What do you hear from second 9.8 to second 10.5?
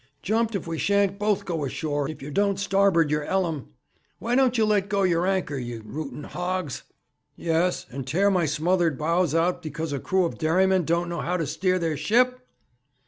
a crew of